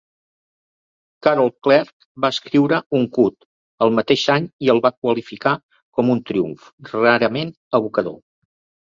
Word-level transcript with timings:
Carol 1.25 1.49
Clerk 1.65 2.05
va 2.25 2.31
escriure 2.35 2.79
"Uncut" 2.99 3.45
el 3.87 3.93
mateix 3.99 4.23
any 4.37 4.47
i 4.69 4.71
el 4.75 4.81
va 4.87 4.93
qualificar 5.03 5.53
com 5.99 6.11
"un 6.15 6.25
triomf 6.31 6.65
rarament 6.91 7.53
evocador". 7.81 8.19